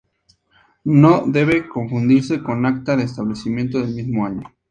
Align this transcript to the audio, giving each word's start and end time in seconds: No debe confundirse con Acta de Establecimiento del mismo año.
No 0.85 1.25
debe 1.27 1.69
confundirse 1.69 2.41
con 2.41 2.65
Acta 2.65 2.97
de 2.97 3.03
Establecimiento 3.03 3.77
del 3.77 3.93
mismo 3.93 4.25
año. 4.25 4.51